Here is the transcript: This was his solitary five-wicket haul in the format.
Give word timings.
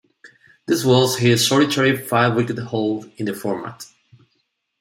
This 0.65 0.83
was 0.83 1.17
his 1.19 1.47
solitary 1.47 1.95
five-wicket 1.95 2.57
haul 2.57 3.05
in 3.17 3.27
the 3.27 3.35
format. 3.35 3.85